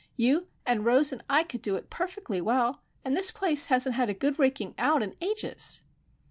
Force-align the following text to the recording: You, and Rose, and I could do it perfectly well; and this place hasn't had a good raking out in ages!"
You, 0.15 0.47
and 0.65 0.83
Rose, 0.83 1.13
and 1.13 1.21
I 1.29 1.43
could 1.43 1.61
do 1.61 1.75
it 1.75 1.91
perfectly 1.91 2.41
well; 2.41 2.81
and 3.05 3.15
this 3.15 3.29
place 3.29 3.67
hasn't 3.67 3.93
had 3.93 4.09
a 4.09 4.15
good 4.15 4.39
raking 4.39 4.73
out 4.79 5.03
in 5.03 5.13
ages!" 5.21 5.83